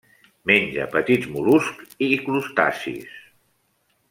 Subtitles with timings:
[0.51, 3.15] Menja petits mol·luscs i crustacis.